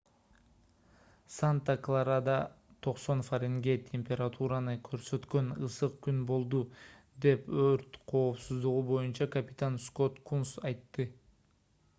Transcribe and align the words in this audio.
санта-кларада 1.33 2.37
90 2.87 3.21
фаренгейт 3.27 3.83
температураны 3.91 4.73
көрсөткөн 4.89 5.53
ысык 5.69 5.99
күн 6.09 6.23
болду- 6.33 6.63
деп 7.29 7.53
өрт 7.67 8.01
коопсуздугу 8.15 8.83
боюнча 8.91 9.29
капитан 9.39 9.81
скотт 9.87 10.21
кунс 10.33 10.59
айтты 10.71 11.11